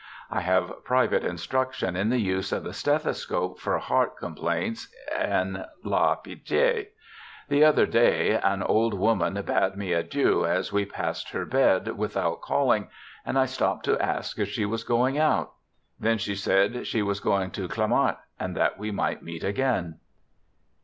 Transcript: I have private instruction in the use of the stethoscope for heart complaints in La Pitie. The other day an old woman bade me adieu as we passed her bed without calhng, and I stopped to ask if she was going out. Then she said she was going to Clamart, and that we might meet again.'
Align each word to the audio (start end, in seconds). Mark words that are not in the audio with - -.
I 0.31 0.41
have 0.41 0.83
private 0.83 1.23
instruction 1.23 1.95
in 1.95 2.09
the 2.09 2.17
use 2.17 2.51
of 2.51 2.63
the 2.63 2.73
stethoscope 2.73 3.59
for 3.59 3.77
heart 3.77 4.17
complaints 4.17 4.87
in 5.15 5.63
La 5.83 6.15
Pitie. 6.15 6.87
The 7.49 7.63
other 7.63 7.85
day 7.85 8.31
an 8.43 8.63
old 8.63 8.95
woman 8.95 9.39
bade 9.45 9.75
me 9.75 9.93
adieu 9.93 10.43
as 10.43 10.73
we 10.73 10.85
passed 10.85 11.29
her 11.33 11.45
bed 11.45 11.99
without 11.99 12.41
calhng, 12.41 12.87
and 13.27 13.37
I 13.37 13.45
stopped 13.45 13.85
to 13.85 13.99
ask 13.99 14.39
if 14.39 14.49
she 14.49 14.65
was 14.65 14.83
going 14.83 15.19
out. 15.19 15.51
Then 15.99 16.17
she 16.17 16.33
said 16.33 16.87
she 16.87 17.03
was 17.03 17.19
going 17.19 17.51
to 17.51 17.67
Clamart, 17.67 18.17
and 18.39 18.57
that 18.57 18.79
we 18.79 18.89
might 18.89 19.21
meet 19.21 19.43
again.' 19.43 19.99